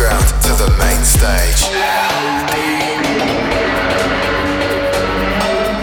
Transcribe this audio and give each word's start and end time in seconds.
underground 0.00 0.42
to 0.42 0.52
the 0.54 0.70
main 0.78 1.04
stage. 1.04 1.62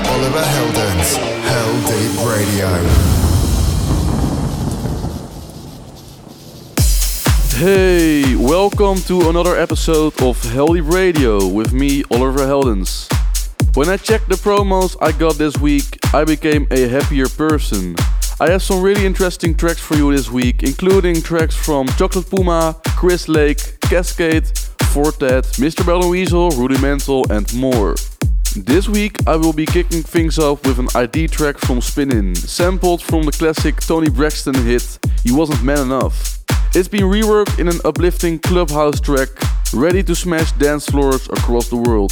Oliver 0.10 0.46
Heldens, 0.56 1.10
Hell 1.44 1.74
Deep 1.88 2.14
Radio. 2.26 2.70
Hey, 7.58 8.36
welcome 8.36 8.98
to 9.02 9.30
another 9.30 9.58
episode 9.58 10.14
of 10.22 10.42
Heldeep 10.42 10.92
Radio 10.92 11.48
with 11.48 11.74
me, 11.74 12.04
Oliver 12.12 12.46
Heldens. 12.46 13.12
When 13.76 13.90
I 13.90 13.98
checked 13.98 14.30
the 14.30 14.36
promos 14.36 14.96
I 15.02 15.12
got 15.12 15.36
this 15.36 15.58
week, 15.58 15.98
I 16.14 16.24
became 16.24 16.68
a 16.72 16.88
happier 16.88 17.28
person. 17.28 17.96
I 18.40 18.52
have 18.52 18.62
some 18.62 18.82
really 18.84 19.06
interesting 19.06 19.56
tracks 19.56 19.80
for 19.80 19.96
you 19.96 20.12
this 20.16 20.30
week, 20.30 20.62
including 20.62 21.22
tracks 21.24 21.56
from 21.56 21.88
Chocolate 21.98 22.30
Puma, 22.30 22.80
Chris 22.98 23.30
Lake, 23.30 23.60
Kaskade, 23.82 24.48
Fortet, 24.92 25.44
Mr. 25.60 25.86
Bell 25.86 26.10
Weasel, 26.10 26.50
Rudimental, 26.58 27.32
and 27.32 27.46
more. 27.54 27.94
This 28.56 28.90
week 28.90 29.18
I 29.28 29.36
will 29.36 29.54
be 29.54 29.68
kicking 29.68 30.02
things 30.02 30.40
off 30.40 30.66
with 30.66 30.80
an 30.80 30.88
ID 30.96 31.28
track 31.28 31.60
from 31.60 31.80
Spinnin', 31.80 32.34
sampled 32.34 33.04
from 33.04 33.22
the 33.22 33.32
classic 33.32 33.76
Toni 33.82 34.10
Braxton 34.10 34.56
hit 34.56 34.98
He 35.24 35.32
Wasn't 35.32 35.64
Man 35.64 35.78
Enough. 35.78 36.40
It's 36.74 36.88
been 36.88 37.04
reworked 37.04 37.60
in 37.60 37.68
an 37.68 37.80
uplifting 37.86 38.40
clubhouse 38.40 39.00
track, 39.00 39.30
ready 39.76 40.02
to 40.02 40.16
smash 40.16 40.52
dance 40.54 40.88
floors 40.88 41.28
across 41.30 41.70
the 41.70 41.78
world. 41.78 42.12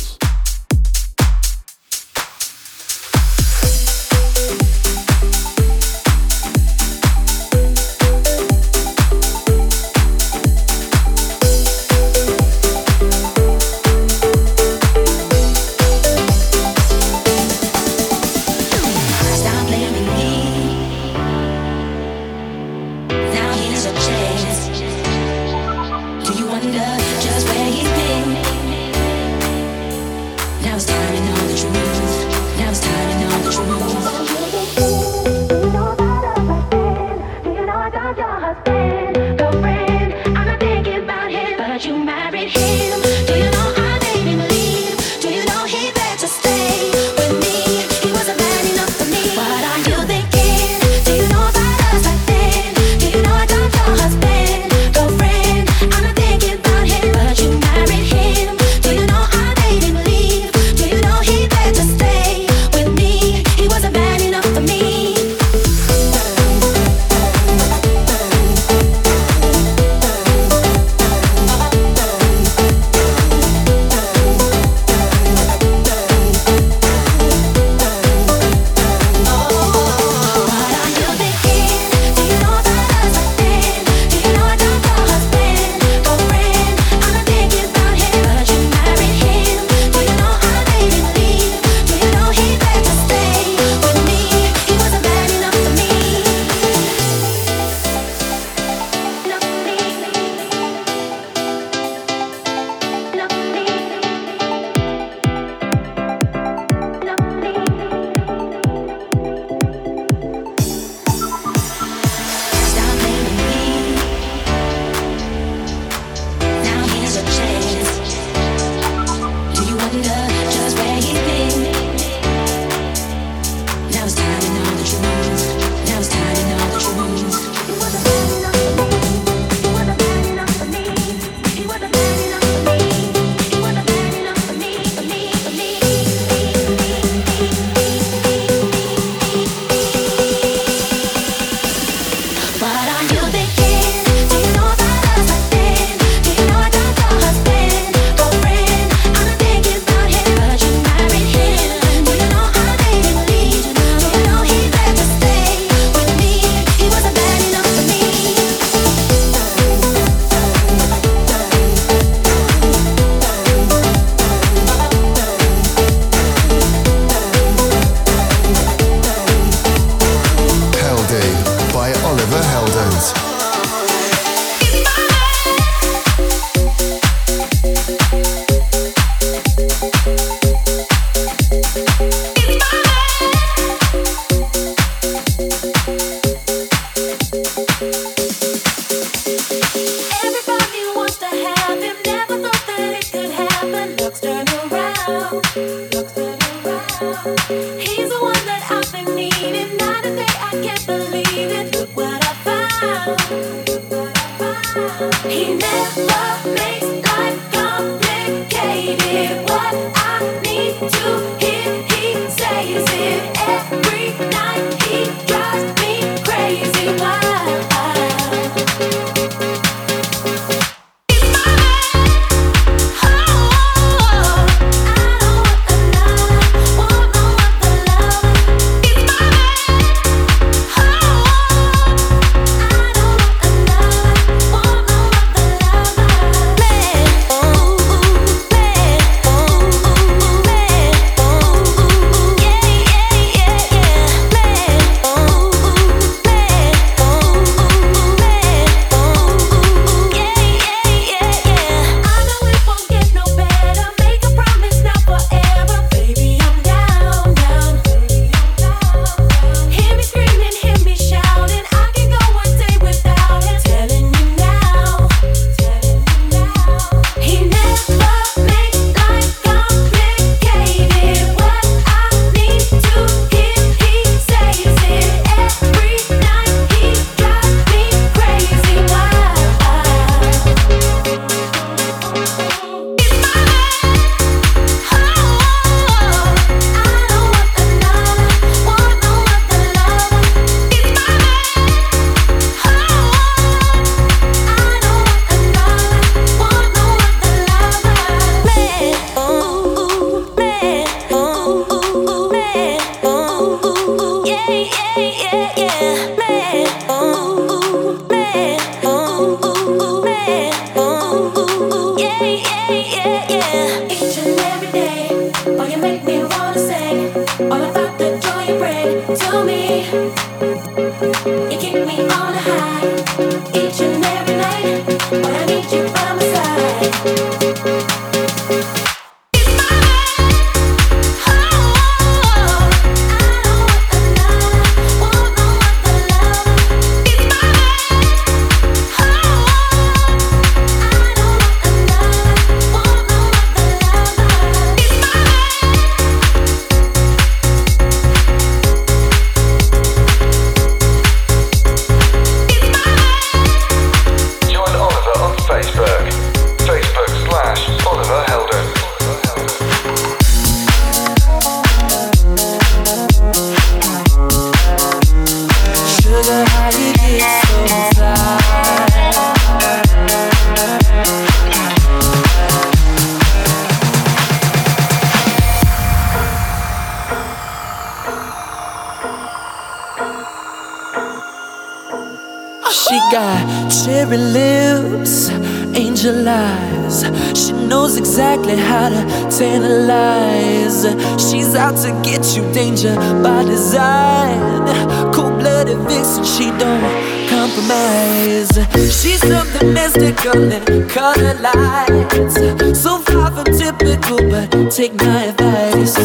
Cherry 383.69 384.17
lips, 384.17 385.29
angel 385.75 386.27
eyes. 386.27 387.03
She 387.37 387.51
knows 387.51 387.97
exactly 387.97 388.55
how 388.55 388.89
to 388.89 389.01
tantalize. 389.29 390.85
She's 391.21 391.55
out 391.55 391.75
to 391.83 391.91
get 392.03 392.35
you, 392.35 392.43
danger 392.53 392.95
by 393.23 393.43
design. 393.43 394.65
Cold 395.13 395.39
blooded 395.39 395.79
vixen, 395.87 396.23
she 396.23 396.49
don't 396.57 397.15
compromise. 397.29 398.53
She's 398.73 399.21
something 399.21 399.73
mystical 399.73 400.51
in 400.51 400.87
color 400.89 401.33
lights. 401.35 402.35
So 402.79 402.99
far 402.99 403.31
from 403.31 403.45
typical, 403.45 404.19
but 404.29 404.71
take 404.71 404.93
my 404.95 405.25
advice. 405.25 405.95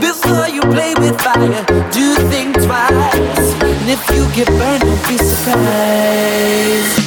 This 0.00 0.15
If 4.08 4.16
you 4.16 4.32
get 4.32 4.48
burned, 4.48 4.82
don't 4.82 5.08
be 5.08 5.18
surprised. 5.18 7.05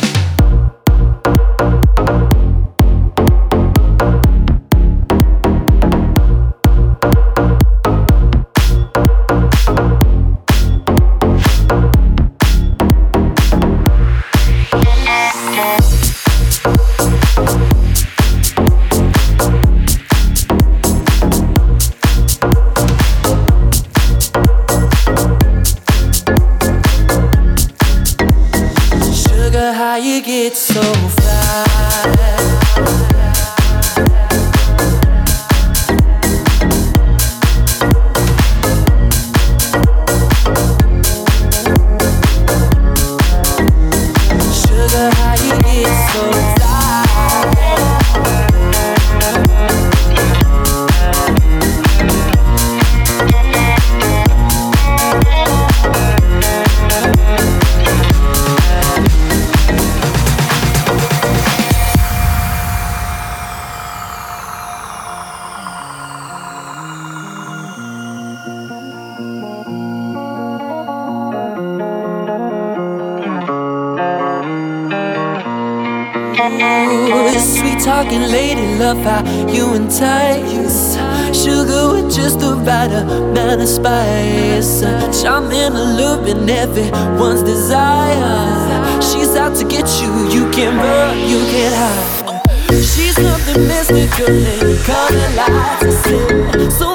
Sweet 76.40 77.80
talking 77.84 78.22
lady, 78.22 78.78
love 78.78 78.98
how 79.00 79.22
you 79.50 79.74
entice. 79.74 80.96
Sugar 81.36 81.92
with 81.92 82.16
just 82.16 82.40
the 82.40 82.56
right 82.56 82.90
amount 82.90 83.62
of 83.62 83.68
spice. 83.68 84.80
Charming, 85.22 85.74
alluring, 85.74 86.50
everyone's 86.50 87.44
desire. 87.44 89.02
She's 89.02 89.36
out 89.36 89.54
to 89.58 89.66
get 89.66 89.86
you, 90.02 90.12
you 90.30 90.50
can 90.52 90.78
run, 90.78 91.18
you 91.28 91.40
can 91.52 91.74
hide. 91.74 92.40
She's 92.70 93.16
something 93.16 93.68
mystical 93.68 94.32
and 94.32 94.80
coming 94.86 95.36
life. 95.36 96.72
So 96.72 96.89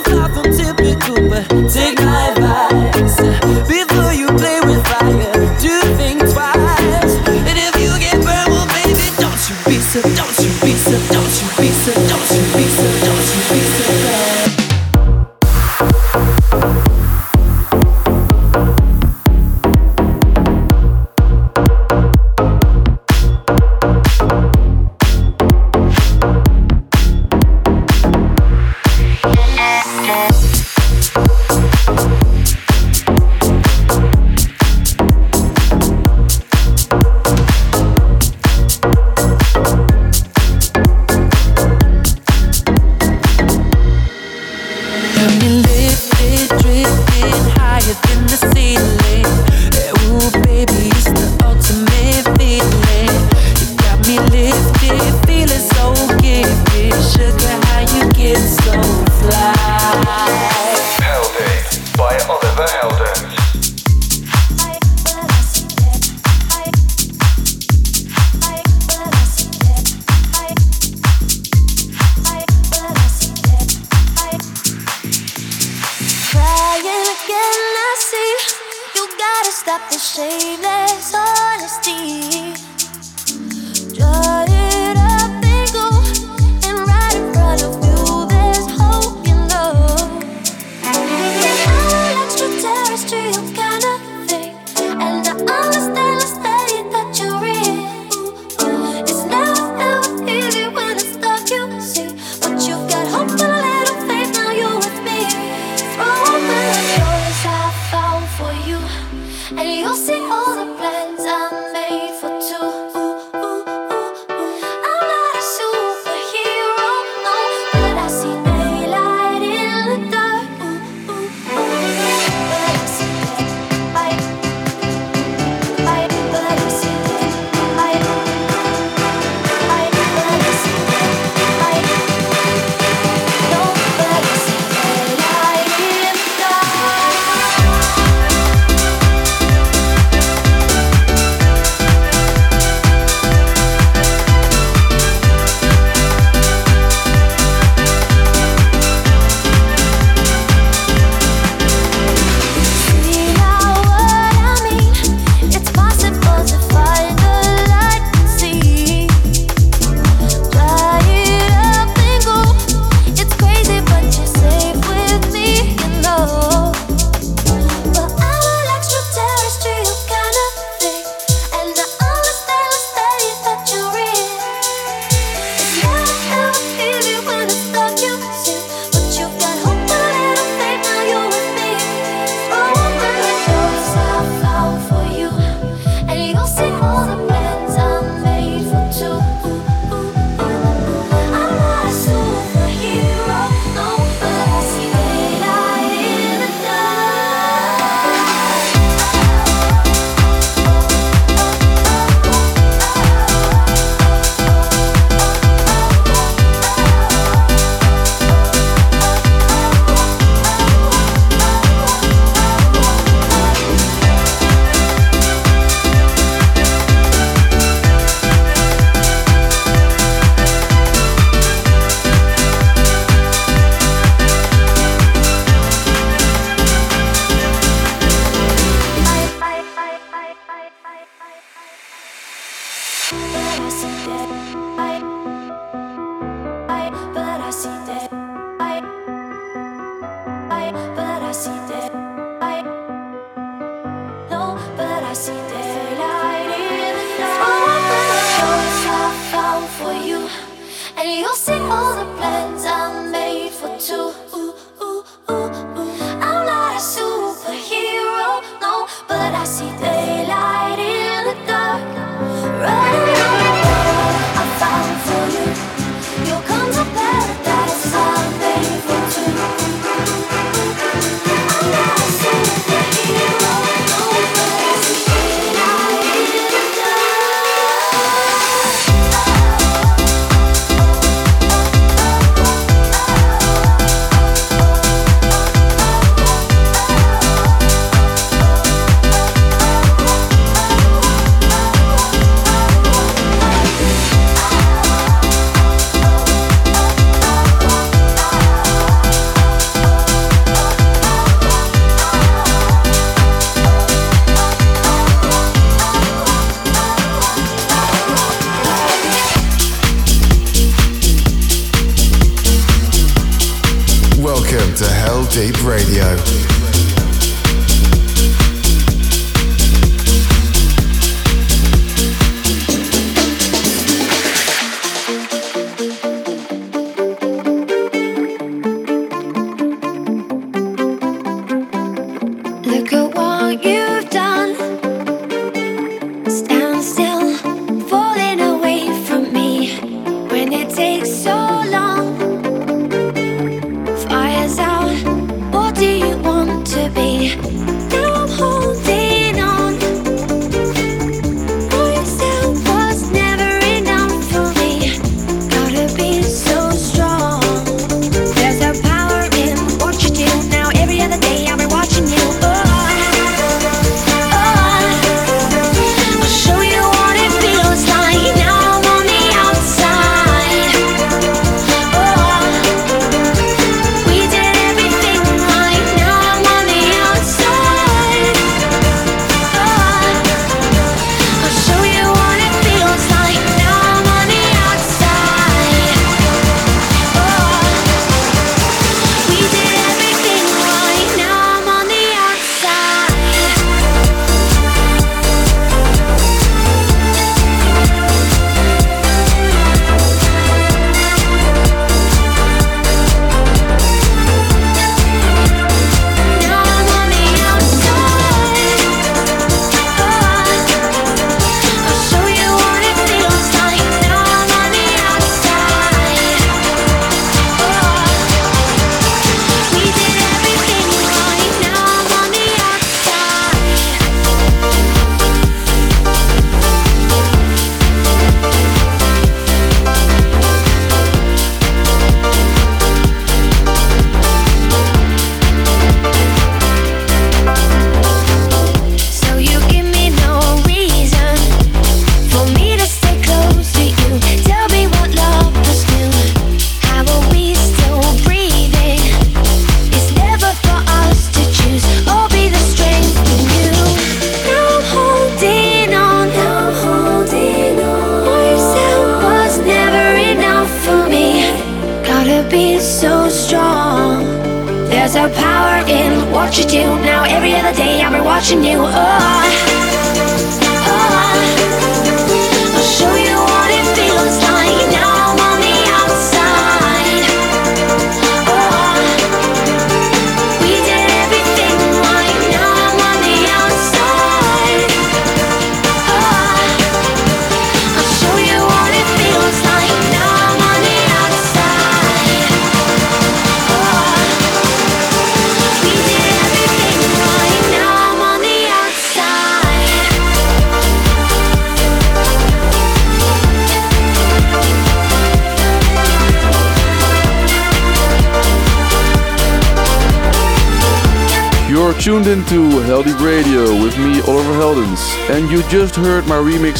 tuned 314.54 314.84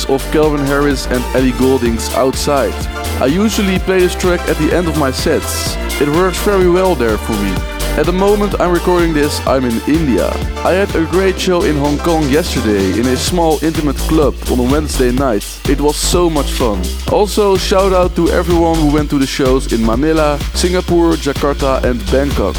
of 0.08 0.22
Calvin 0.32 0.64
Harris 0.66 1.06
and 1.06 1.22
Ellie 1.36 1.52
Goulding's 1.52 2.08
Outside. 2.14 2.74
I 3.22 3.26
usually 3.26 3.78
play 3.78 4.00
this 4.00 4.14
track 4.14 4.40
at 4.48 4.56
the 4.56 4.74
end 4.74 4.88
of 4.88 4.98
my 4.98 5.10
sets. 5.10 5.76
It 6.00 6.08
works 6.08 6.38
very 6.44 6.68
well 6.70 6.94
there 6.94 7.18
for 7.18 7.32
me. 7.32 7.52
At 7.96 8.06
the 8.06 8.12
moment 8.12 8.60
I'm 8.60 8.72
recording 8.72 9.12
this, 9.12 9.40
I'm 9.46 9.64
in 9.64 9.80
India. 9.86 10.28
I 10.64 10.72
had 10.72 10.92
a 10.96 11.06
great 11.06 11.38
show 11.38 11.62
in 11.62 11.76
Hong 11.76 11.98
Kong 11.98 12.28
yesterday 12.28 12.98
in 12.98 13.06
a 13.06 13.16
small 13.16 13.62
intimate 13.62 13.98
club 14.08 14.34
on 14.50 14.58
a 14.58 14.62
Wednesday 14.64 15.12
night. 15.12 15.44
It 15.68 15.80
was 15.80 15.96
so 15.96 16.28
much 16.28 16.50
fun. 16.52 16.82
Also, 17.12 17.56
shout 17.56 17.92
out 17.92 18.16
to 18.16 18.28
everyone 18.30 18.76
who 18.76 18.92
went 18.92 19.10
to 19.10 19.18
the 19.18 19.26
shows 19.26 19.72
in 19.72 19.86
Manila, 19.86 20.40
Singapore, 20.54 21.12
Jakarta, 21.12 21.84
and 21.84 22.04
Bangkok. 22.10 22.56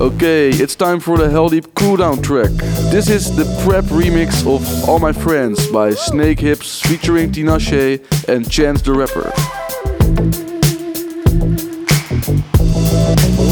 Okay, 0.00 0.48
it's 0.48 0.74
time 0.74 0.98
for 0.98 1.18
the 1.18 1.26
Heldeep 1.26 1.74
cooldown 1.74 2.22
track. 2.22 2.48
This 2.90 3.10
is 3.10 3.36
the 3.36 3.44
prep 3.62 3.84
remix 3.84 4.46
of 4.46 4.88
All 4.88 4.98
My 4.98 5.12
Friends 5.12 5.66
by 5.66 5.90
Snakehips 5.90 6.80
featuring 6.86 7.30
Tinashe 7.30 8.00
and 8.26 8.50
Chance 8.50 8.80
the 8.80 8.94
Rapper. 8.94 9.30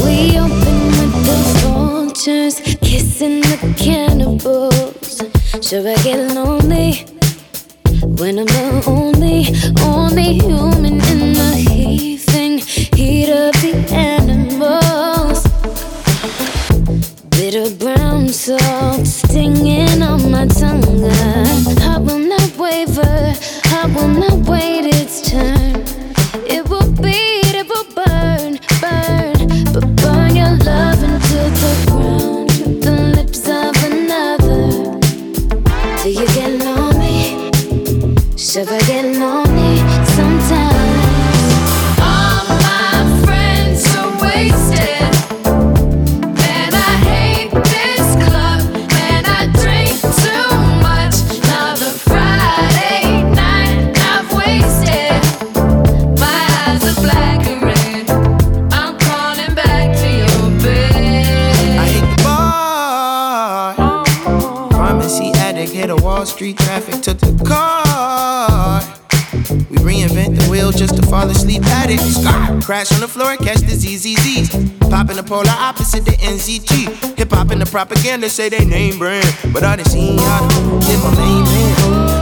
We 0.03 0.39
open 0.39 0.87
with 0.97 1.13
vultures, 1.61 2.59
kissing 2.81 3.41
the 3.41 3.75
cannibals. 3.77 5.21
Sure, 5.61 5.87
I 5.87 5.95
get 6.01 6.33
lonely 6.33 7.05
when 8.17 8.39
I'm 8.39 8.45
the 8.47 8.83
only, 8.87 9.45
only 9.85 10.39
human 10.39 10.99
in 11.11 11.28
polar 75.69 75.75
opposite 75.75 76.05
the 76.05 76.11
NZT. 76.11 77.17
Hip 77.17 77.31
hop 77.31 77.51
and 77.51 77.61
the 77.61 77.65
propaganda 77.65 78.29
say 78.29 78.49
they 78.49 78.65
name 78.65 78.97
brand. 78.97 79.25
But 79.53 79.63
I 79.63 79.75
done 79.75 79.85
seen 79.85 80.17
y'all 80.17 80.47
live 80.47 81.03
my 81.03 81.13
name 81.15 81.45
in. 81.45 81.75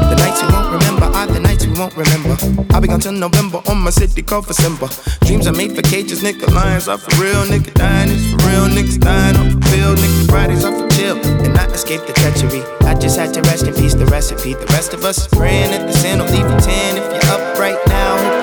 The 0.09 0.15
nights 0.17 0.41
we 0.41 0.47
won't 0.51 0.71
remember 0.73 1.05
are 1.05 1.27
the 1.27 1.39
nights 1.39 1.65
we 1.65 1.73
won't 1.73 1.95
remember. 1.95 2.35
I'll 2.73 2.81
be 2.81 2.87
gone 2.87 2.99
till 2.99 3.13
November 3.13 3.61
on 3.69 3.77
my 3.77 3.89
city 3.89 4.21
called 4.21 4.47
for 4.47 4.53
Simba. 4.53 4.89
Dreams 5.25 5.47
are 5.47 5.53
made 5.53 5.75
for 5.75 5.81
cages, 5.81 6.21
nigga. 6.21 6.47
Lions 6.53 6.87
are 6.87 6.97
for 6.97 7.11
real, 7.21 7.43
nigga. 7.45 7.73
Dying 7.73 8.09
is 8.09 8.31
for 8.31 8.37
real, 8.47 8.67
niggas 8.67 8.99
dying 8.99 9.37
off 9.37 9.53
the 9.53 9.65
field, 9.67 9.97
nigga. 9.97 10.29
Fridays 10.29 10.63
are 10.63 10.75
for 10.77 10.87
chill, 10.95 11.17
and 11.45 11.57
I 11.57 11.65
escaped 11.67 12.07
the 12.07 12.13
treachery. 12.13 12.63
I 12.81 12.95
just 12.95 13.17
had 13.17 13.33
to 13.35 13.41
rest 13.43 13.67
in 13.67 13.73
peace, 13.73 13.93
the 13.93 14.05
recipe. 14.07 14.53
The 14.53 14.67
rest 14.67 14.93
of 14.93 15.05
us 15.05 15.27
praying 15.27 15.73
at 15.73 15.87
the 15.87 15.93
sin 15.93 16.19
will 16.19 16.27
leave 16.27 16.49
you 16.49 16.59
10 16.59 16.97
if 16.97 17.05
you're 17.11 17.33
up 17.33 17.59
right 17.59 17.79
now. 17.87 18.36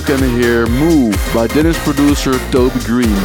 you 0.00 0.16
can 0.16 0.40
hear 0.40 0.66
Move 0.66 1.14
by 1.34 1.46
Danish 1.46 1.76
producer 1.78 2.32
Toby 2.50 2.78
Green, 2.84 3.16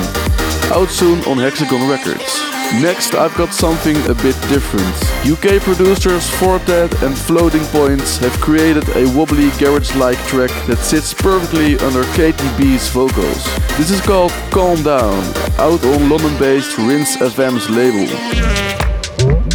out 0.73 0.89
soon 0.89 1.23
on 1.25 1.38
Hexagon 1.38 1.88
Records. 1.89 2.41
Next, 2.81 3.13
I've 3.13 3.35
got 3.35 3.53
something 3.53 3.95
a 4.09 4.15
bit 4.15 4.35
different. 4.49 4.95
UK 5.25 5.61
producers 5.61 6.29
Four 6.29 6.59
Tet 6.59 6.91
and 7.03 7.17
Floating 7.17 7.63
Points 7.65 8.17
have 8.17 8.33
created 8.41 8.83
a 8.95 9.05
wobbly 9.15 9.51
garage-like 9.59 10.17
track 10.25 10.51
that 10.67 10.79
sits 10.79 11.13
perfectly 11.13 11.77
under 11.79 12.03
KTB's 12.15 12.89
vocals. 12.89 13.43
This 13.77 13.91
is 13.91 14.01
called 14.01 14.31
Calm 14.51 14.81
Down, 14.83 15.23
out 15.57 15.83
on 15.85 16.09
London-based 16.09 16.77
Rinse 16.79 17.15
FM's 17.17 17.69
label. 17.69 19.54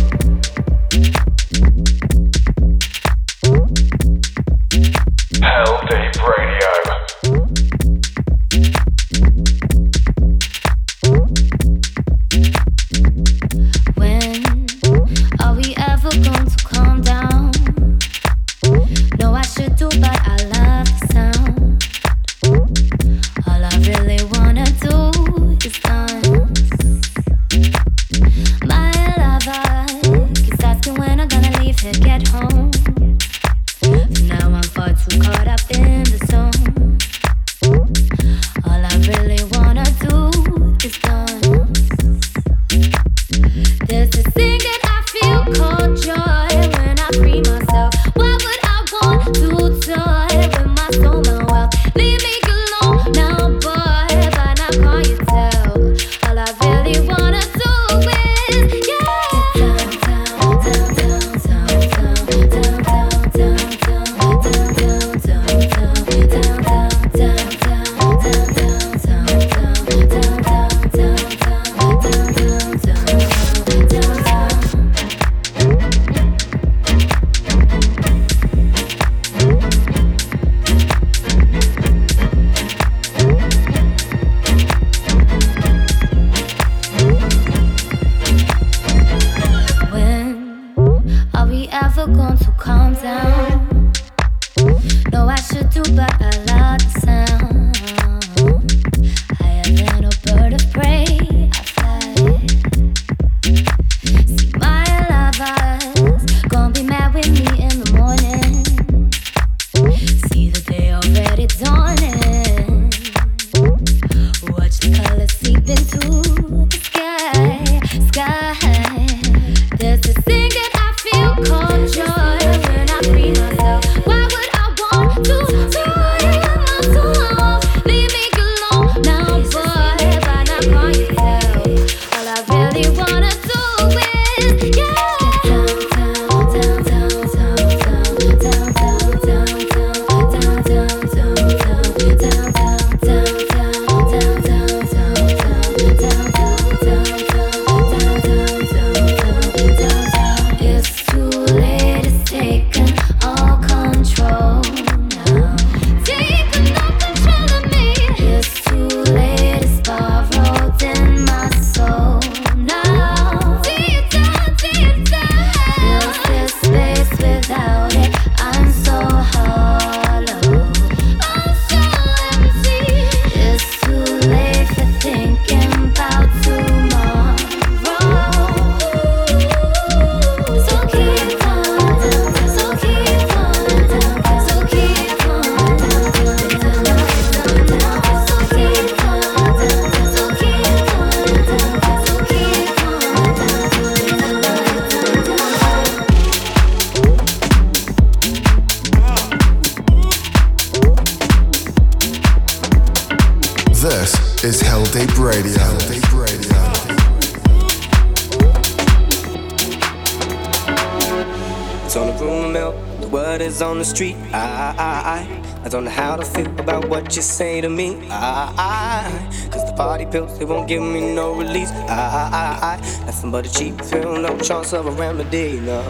Party 219.80 220.04
pills, 220.04 220.38
they 220.38 220.44
won't 220.44 220.68
give 220.68 220.82
me 220.82 221.14
no 221.14 221.32
release. 221.32 221.70
I, 221.70 221.96
I, 222.20 222.24
I, 222.42 222.74
I, 222.74 223.06
nothing 223.06 223.30
but 223.30 223.46
a 223.46 223.50
cheap 223.50 223.78
pill, 223.78 224.20
no 224.20 224.36
chance 224.38 224.74
of 224.74 224.84
a 224.86 224.90
remedy, 224.90 225.58
no. 225.60 225.80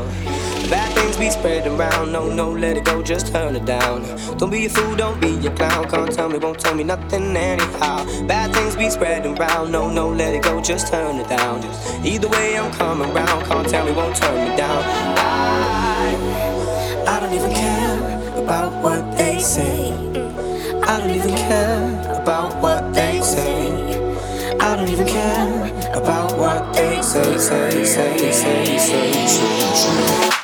Bad 0.71 0.95
things 0.95 1.17
be 1.17 1.29
spread 1.29 1.67
around, 1.67 2.13
no, 2.13 2.33
no, 2.33 2.53
let 2.53 2.77
it 2.77 2.85
go, 2.85 3.03
just 3.03 3.33
turn 3.33 3.57
it 3.57 3.65
down. 3.65 4.03
Don't 4.39 4.51
be 4.51 4.67
a 4.67 4.69
fool, 4.69 4.95
don't 4.95 5.21
be 5.21 5.33
a 5.45 5.51
clown, 5.57 5.91
can't 5.91 6.13
tell 6.13 6.29
me, 6.29 6.39
won't 6.39 6.61
tell 6.61 6.77
me 6.77 6.85
nothing 6.85 7.37
anyhow. 7.37 8.05
Bad 8.29 8.55
things 8.55 8.77
be 8.77 8.89
spreading 8.91 9.37
around, 9.37 9.73
no, 9.73 9.91
no, 9.91 10.09
let 10.09 10.35
it 10.37 10.45
go, 10.45 10.61
just 10.61 10.87
turn 10.87 11.17
it 11.17 11.29
down. 11.29 11.61
Just 11.61 12.05
either 12.05 12.29
way 12.29 12.57
I'm 12.57 12.71
coming 12.75 13.13
round, 13.13 13.45
can't 13.47 13.69
tell 13.69 13.85
me, 13.85 13.91
won't 13.91 14.15
turn 14.15 14.49
me 14.49 14.57
down. 14.57 14.85
I, 15.19 16.15
I 17.09 17.19
don't 17.19 17.35
even 17.35 17.53
care 17.53 18.45
about 18.45 18.73
what 18.85 19.19
they 19.19 19.41
say. 19.41 19.91
I 20.91 20.99
don't 21.01 21.11
even 21.11 21.35
care 21.35 22.21
about 22.23 22.63
what 22.63 22.95
they 22.95 23.21
say. 23.21 23.70
I 24.63 24.77
don't 24.77 24.89
even 24.89 25.07
care 25.07 25.93
about 25.95 26.37
what 26.39 26.75
they 26.75 27.01
say, 27.01 27.39
say, 27.39 27.85
say, 27.85 28.17
say, 28.17 28.79
say, 28.79 29.27
say. 29.27 29.75
say. 29.75 30.40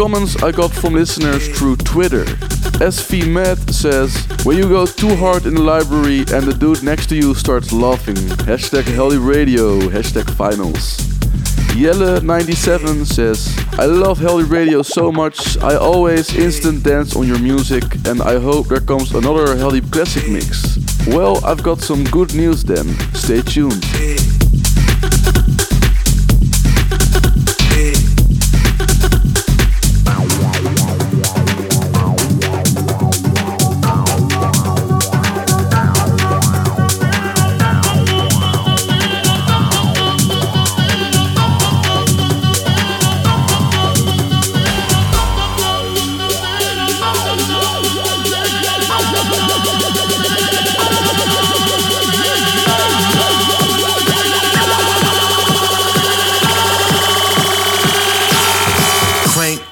Comments 0.00 0.42
I 0.42 0.50
got 0.50 0.72
from 0.72 0.94
listeners 0.94 1.46
through 1.58 1.76
Twitter. 1.76 2.24
SV 2.80 3.28
Matt 3.28 3.58
says, 3.68 4.16
When 4.46 4.56
you 4.56 4.66
go 4.66 4.86
too 4.86 5.14
hard 5.14 5.44
in 5.44 5.52
the 5.52 5.60
library 5.60 6.20
and 6.20 6.46
the 6.46 6.56
dude 6.58 6.82
next 6.82 7.08
to 7.10 7.16
you 7.16 7.34
starts 7.34 7.70
laughing. 7.70 8.16
Hashtag 8.48 8.84
Heldeep 8.84 9.22
Radio, 9.22 9.78
hashtag 9.90 10.30
finals. 10.36 10.96
Yelle97 11.76 13.04
says, 13.04 13.54
I 13.78 13.84
love 13.84 14.18
Heldeep 14.20 14.50
Radio 14.50 14.80
so 14.80 15.12
much, 15.12 15.58
I 15.58 15.76
always 15.76 16.34
instant 16.34 16.82
dance 16.82 17.14
on 17.14 17.28
your 17.28 17.38
music 17.38 17.84
and 18.06 18.22
I 18.22 18.40
hope 18.40 18.68
there 18.68 18.80
comes 18.80 19.14
another 19.14 19.48
Heldeep 19.54 19.92
Classic 19.92 20.26
mix. 20.30 20.78
Well, 21.08 21.44
I've 21.44 21.62
got 21.62 21.82
some 21.82 22.04
good 22.04 22.34
news 22.34 22.64
then. 22.64 22.88
Stay 23.12 23.42
tuned. 23.42 23.84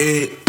It. 0.01 0.47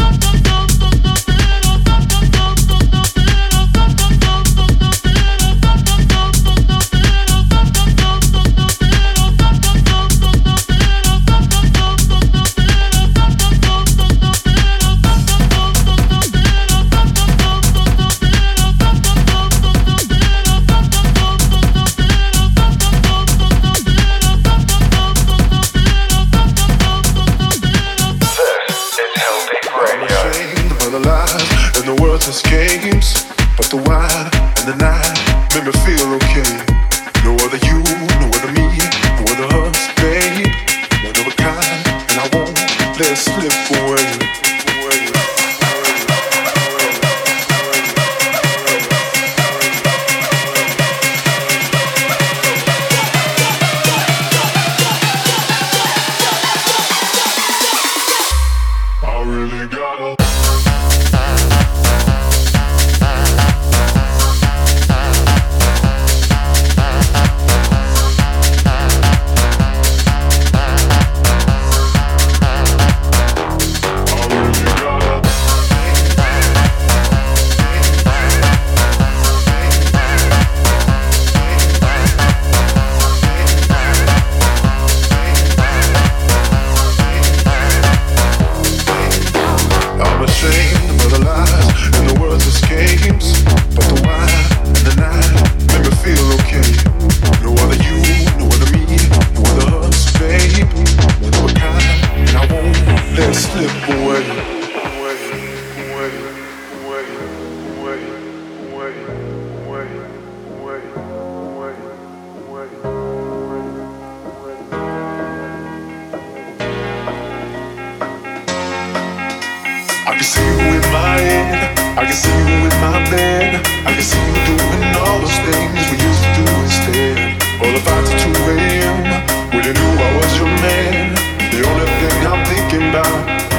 I 121.99 122.05
can 122.05 122.13
see 122.13 122.31
you 122.31 122.63
in 122.63 122.75
my 122.79 123.03
bed. 123.11 123.59
I 123.83 123.91
can 123.91 124.01
see 124.01 124.23
you 124.23 124.39
doing 124.47 124.95
all 125.03 125.19
those 125.19 125.35
things 125.35 125.83
we 125.91 125.99
used 125.99 126.23
to 126.23 126.31
do 126.39 126.45
instead. 126.63 127.35
All 127.59 127.75
about 127.75 128.07
the 128.07 128.15
2 128.15 128.31
a.m. 128.55 129.03
when 129.51 129.67
you 129.67 129.73
knew 129.75 129.93
I 129.99 130.09
was 130.15 130.31
your 130.39 130.47
man. 130.63 131.11
The 131.51 131.59
only 131.67 131.87
thing 131.99 132.17
I'm 132.23 132.45
thinking 132.47 132.89
about. 132.89 133.58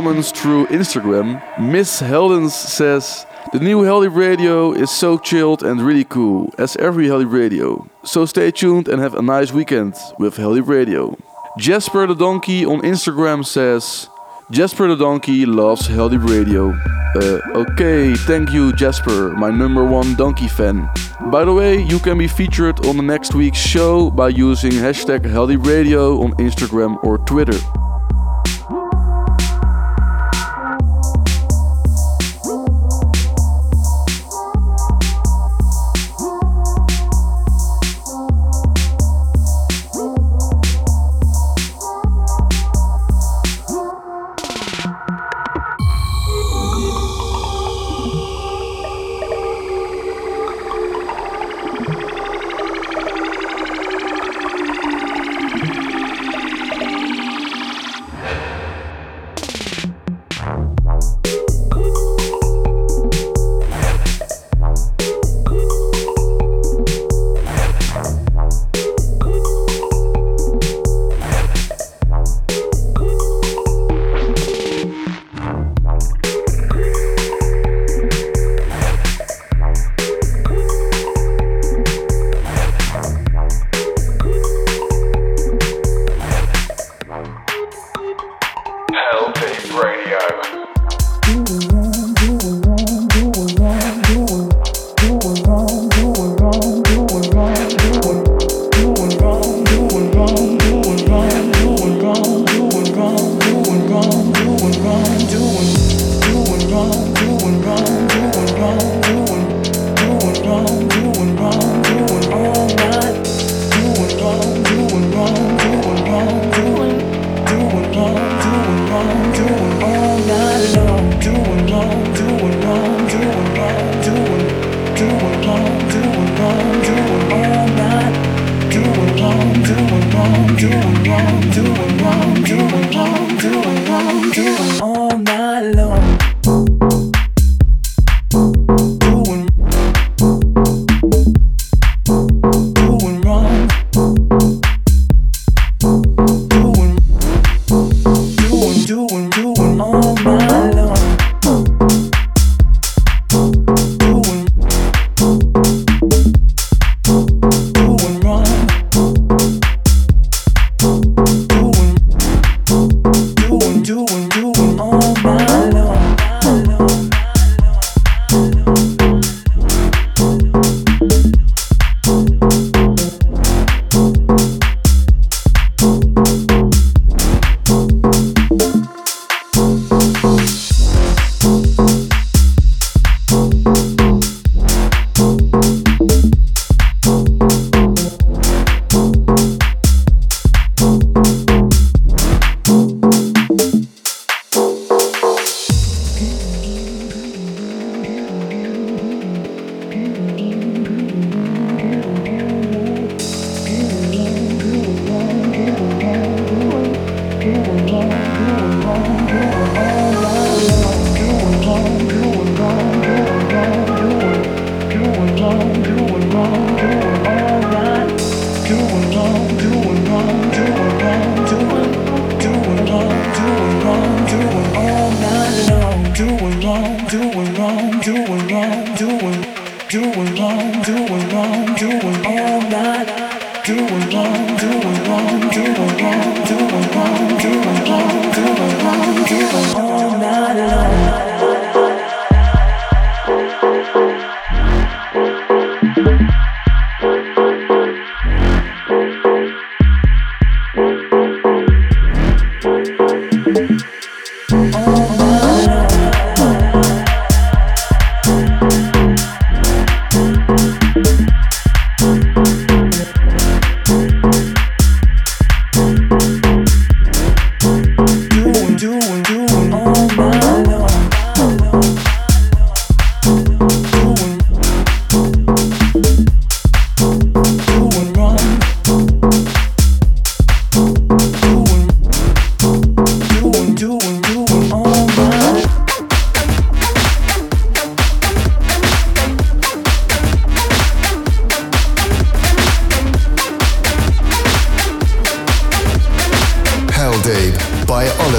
Comments 0.00 0.32
through 0.32 0.66
Instagram. 0.68 1.42
Miss 1.60 2.00
Heldens 2.00 2.52
says, 2.52 3.26
The 3.52 3.60
new 3.60 3.82
Heldeep 3.82 4.14
Radio 4.14 4.72
is 4.72 4.90
so 4.90 5.18
chilled 5.18 5.62
and 5.62 5.82
really 5.82 6.04
cool, 6.04 6.54
as 6.56 6.74
every 6.76 7.06
Heldeep 7.06 7.30
Radio. 7.30 7.86
So 8.02 8.24
stay 8.24 8.50
tuned 8.50 8.88
and 8.88 8.98
have 9.02 9.14
a 9.14 9.20
nice 9.20 9.52
weekend 9.52 9.92
with 10.18 10.36
Heldeep 10.36 10.66
Radio. 10.68 11.18
Jasper 11.58 12.06
the 12.06 12.14
Donkey 12.14 12.64
on 12.64 12.80
Instagram 12.80 13.44
says, 13.44 14.08
Jasper 14.50 14.88
the 14.88 14.96
Donkey 14.96 15.44
loves 15.44 15.86
Heldeep 15.86 16.26
Radio. 16.26 16.70
Uh, 17.14 17.60
okay, 17.66 18.14
thank 18.14 18.52
you, 18.52 18.72
Jasper, 18.72 19.32
my 19.36 19.50
number 19.50 19.84
one 19.84 20.14
donkey 20.14 20.48
fan. 20.48 20.88
By 21.30 21.44
the 21.44 21.52
way, 21.52 21.82
you 21.82 21.98
can 21.98 22.16
be 22.16 22.26
featured 22.26 22.86
on 22.86 22.96
the 22.96 23.02
next 23.02 23.34
week's 23.34 23.58
show 23.58 24.10
by 24.10 24.30
using 24.30 24.72
hashtag 24.72 25.26
Heldeep 25.26 25.66
Radio 25.66 26.22
on 26.22 26.32
Instagram 26.36 26.96
or 27.04 27.18
Twitter. 27.18 27.58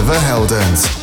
Oliver 0.02 0.20
Heldens. 0.20 1.01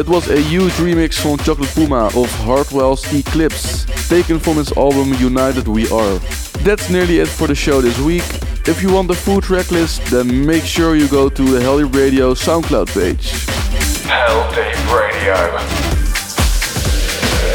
That 0.00 0.08
was 0.08 0.30
a 0.30 0.40
huge 0.40 0.72
remix 0.80 1.20
from 1.20 1.36
Chocolate 1.36 1.68
Puma 1.74 2.06
of 2.16 2.30
Hardwell's 2.46 3.04
Eclipse, 3.12 3.84
taken 4.08 4.38
from 4.38 4.56
his 4.56 4.72
album 4.72 5.12
United 5.20 5.68
We 5.68 5.90
Are. 5.90 6.18
That's 6.64 6.88
nearly 6.88 7.18
it 7.18 7.28
for 7.28 7.46
the 7.46 7.54
show 7.54 7.82
this 7.82 7.98
week. 7.98 8.24
If 8.66 8.80
you 8.80 8.90
want 8.90 9.08
the 9.08 9.14
full 9.14 9.42
track 9.42 9.70
list, 9.70 10.02
then 10.06 10.46
make 10.46 10.64
sure 10.64 10.96
you 10.96 11.06
go 11.06 11.28
to 11.28 11.42
the 11.42 11.60
Heldeep 11.60 11.94
Radio 11.94 12.32
SoundCloud 12.32 12.86
page. 12.94 13.32
Heldeep 14.08 14.80
Radio. 14.88 15.36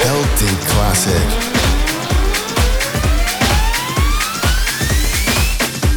Heldeep 0.06 0.70
Classic. 0.70 1.45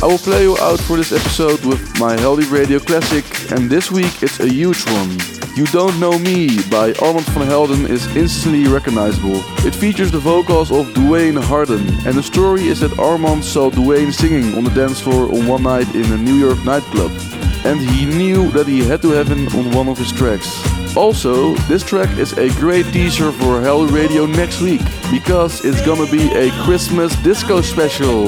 I 0.01 0.07
will 0.07 0.19
play 0.19 0.43
you 0.45 0.57
out 0.59 0.79
for 0.79 0.97
this 0.97 1.11
episode 1.11 1.65
with 1.65 1.81
my 1.99 2.15
Heldeep 2.15 2.53
Radio 2.53 2.79
Classic, 2.79 3.25
and 3.51 3.69
this 3.69 3.91
week 3.91 4.23
it's 4.23 4.39
a 4.39 4.49
huge 4.49 4.85
one. 4.87 5.19
You 5.57 5.67
Don't 5.67 5.99
Know 5.99 6.17
Me 6.21 6.63
by 6.71 6.93
Armand 7.03 7.27
van 7.27 7.49
Helden 7.49 7.85
is 7.85 8.07
instantly 8.15 8.69
recognizable. 8.69 9.43
It 9.67 9.75
features 9.75 10.13
the 10.13 10.21
vocals 10.21 10.71
of 10.71 10.95
Duane 10.95 11.35
Harden, 11.35 11.81
and 12.07 12.15
the 12.15 12.23
story 12.23 12.69
is 12.69 12.79
that 12.79 12.97
Armand 12.97 13.45
saw 13.45 13.71
Duane 13.71 14.13
singing 14.13 14.55
on 14.57 14.63
the 14.63 14.71
dance 14.71 15.01
floor 15.01 15.35
on 15.35 15.49
one 15.49 15.65
night 15.65 15.93
in 15.97 16.13
a 16.13 16.17
New 16.17 16.37
York 16.37 16.65
nightclub, 16.65 17.11
and 17.65 17.81
he 17.81 18.07
knew 18.07 18.49
that 18.53 18.69
he 18.69 18.85
had 18.85 19.03
to 19.03 19.11
have 19.11 19.27
him 19.27 19.49
on 19.49 19.75
one 19.75 19.89
of 19.89 19.99
his 19.99 20.13
tracks. 20.13 20.78
Also, 20.99 21.55
this 21.69 21.85
track 21.85 22.11
is 22.19 22.33
a 22.39 22.49
great 22.59 22.85
teaser 22.87 23.31
for 23.31 23.61
Heldeep 23.61 23.93
Radio 23.93 24.27
next 24.27 24.61
week, 24.61 24.81
because 25.13 25.65
it's 25.65 25.81
gonna 25.87 26.11
be 26.11 26.27
a 26.33 26.51
Christmas 26.65 27.15
disco 27.23 27.61
special. 27.61 28.27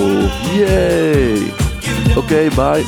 Yay! 0.54 1.50
Okay, 2.16 2.48
bye. 2.50 2.84